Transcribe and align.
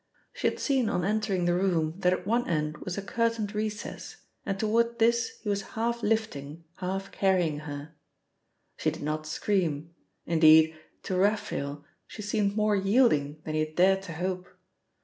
She 0.33 0.47
had 0.47 0.57
seen 0.57 0.89
on 0.89 1.05
entering 1.05 1.45
the 1.45 1.53
room 1.53 1.93
that 1.99 2.11
at 2.11 2.25
one 2.25 2.49
end 2.49 2.79
was 2.79 2.97
a 2.97 3.03
curtained 3.03 3.53
recess, 3.53 4.17
and 4.47 4.59
toward 4.59 4.97
this 4.97 5.37
he 5.43 5.47
was 5.47 5.61
half 5.77 6.01
lifting, 6.01 6.63
half 6.77 7.11
carrying 7.11 7.59
her. 7.69 7.93
She 8.77 8.89
did 8.89 9.03
not 9.03 9.27
scream, 9.27 9.93
indeed, 10.25 10.75
to 11.03 11.15
Raphael, 11.15 11.85
she 12.07 12.23
seemed 12.23 12.55
more 12.55 12.75
yielding 12.75 13.43
than 13.45 13.53
he 13.53 13.59
had 13.59 13.75
dared 13.75 14.01
to 14.01 14.13
hope. 14.13 14.47